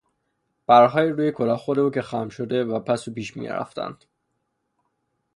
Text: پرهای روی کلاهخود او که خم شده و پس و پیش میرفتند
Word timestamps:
پرهای 0.67 1.09
روی 1.09 1.31
کلاهخود 1.31 1.79
او 1.79 1.91
که 1.91 2.01
خم 2.01 2.29
شده 2.29 2.63
و 2.63 2.79
پس 2.79 3.07
و 3.07 3.13
پیش 3.13 3.37
میرفتند 3.37 4.03